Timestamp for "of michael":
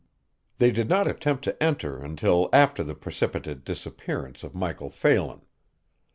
4.43-4.89